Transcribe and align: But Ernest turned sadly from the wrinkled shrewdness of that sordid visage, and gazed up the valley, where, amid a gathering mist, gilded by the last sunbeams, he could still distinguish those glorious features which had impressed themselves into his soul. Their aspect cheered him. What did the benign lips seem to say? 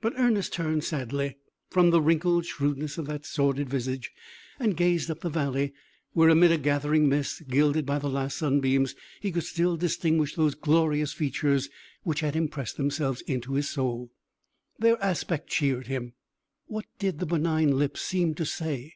But 0.00 0.12
Ernest 0.16 0.52
turned 0.52 0.84
sadly 0.84 1.36
from 1.68 1.90
the 1.90 2.00
wrinkled 2.00 2.46
shrewdness 2.46 2.96
of 2.96 3.06
that 3.06 3.26
sordid 3.26 3.68
visage, 3.68 4.12
and 4.60 4.76
gazed 4.76 5.10
up 5.10 5.18
the 5.18 5.28
valley, 5.28 5.74
where, 6.12 6.28
amid 6.28 6.52
a 6.52 6.58
gathering 6.58 7.08
mist, 7.08 7.48
gilded 7.48 7.84
by 7.84 7.98
the 7.98 8.06
last 8.08 8.38
sunbeams, 8.38 8.94
he 9.20 9.32
could 9.32 9.42
still 9.42 9.76
distinguish 9.76 10.36
those 10.36 10.54
glorious 10.54 11.12
features 11.12 11.68
which 12.04 12.20
had 12.20 12.36
impressed 12.36 12.76
themselves 12.76 13.20
into 13.22 13.54
his 13.54 13.68
soul. 13.68 14.12
Their 14.78 14.96
aspect 15.02 15.48
cheered 15.48 15.88
him. 15.88 16.12
What 16.66 16.86
did 17.00 17.18
the 17.18 17.26
benign 17.26 17.76
lips 17.76 18.00
seem 18.00 18.36
to 18.36 18.46
say? 18.46 18.94